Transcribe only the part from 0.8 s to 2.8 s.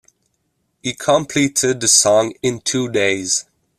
He completed the song in